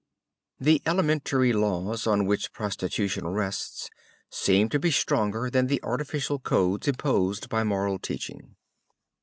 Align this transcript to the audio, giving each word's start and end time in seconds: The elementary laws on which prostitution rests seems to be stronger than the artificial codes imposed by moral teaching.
The 0.59 0.81
elementary 0.87 1.53
laws 1.53 2.07
on 2.07 2.25
which 2.25 2.51
prostitution 2.53 3.27
rests 3.27 3.87
seems 4.31 4.71
to 4.71 4.79
be 4.79 4.89
stronger 4.89 5.47
than 5.51 5.67
the 5.67 5.79
artificial 5.83 6.39
codes 6.39 6.87
imposed 6.87 7.49
by 7.49 7.63
moral 7.63 7.99
teaching. 7.99 8.55